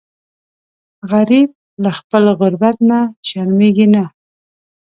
[1.11, 1.49] غریب
[1.83, 4.03] له خپل غربت نه شرمیږي نه